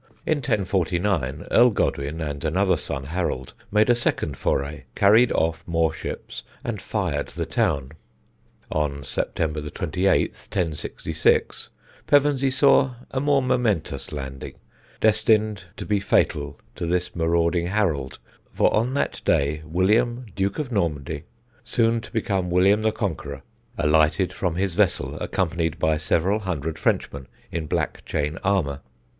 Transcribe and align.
In 0.25 0.37
1049 0.39 1.45
Earl 1.51 1.69
Godwin, 1.69 2.21
and 2.21 2.43
another 2.43 2.75
son, 2.75 3.03
Harold, 3.03 3.53
made 3.71 3.87
a 3.87 3.93
second 3.93 4.35
foray, 4.35 4.85
carried 4.95 5.31
off 5.31 5.63
more 5.67 5.93
ships, 5.93 6.41
and 6.63 6.81
fired 6.81 7.27
the 7.27 7.45
town. 7.45 7.91
On 8.71 9.03
September 9.03 9.61
28, 9.69 10.31
1066, 10.31 11.69
Pevensey 12.07 12.49
saw 12.49 12.95
a 13.11 13.19
more 13.19 13.43
momentous 13.43 14.11
landing, 14.11 14.55
destined 15.01 15.65
to 15.77 15.85
be 15.85 15.99
fatal 15.99 16.57
to 16.75 16.87
this 16.87 17.15
marauding 17.15 17.67
Harold; 17.67 18.17
for 18.51 18.73
on 18.73 18.95
that 18.95 19.21
day 19.23 19.61
William, 19.65 20.25
Duke 20.35 20.57
of 20.57 20.71
Normandy, 20.71 21.25
soon 21.63 22.01
to 22.01 22.11
become 22.11 22.49
William 22.49 22.81
the 22.81 22.91
Conqueror, 22.91 23.43
alighted 23.77 24.33
from 24.33 24.55
his 24.55 24.73
vessel, 24.73 25.17
accompanied 25.21 25.77
by 25.77 25.97
several 25.97 26.39
hundred 26.39 26.79
Frenchmen 26.79 27.27
in 27.51 27.67
black 27.67 28.03
chain 28.03 28.39
armour. 28.43 28.79